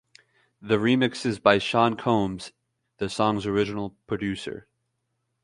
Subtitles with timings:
[0.63, 2.53] The Remixes by Sean Combs,
[2.97, 4.65] the song's original producer.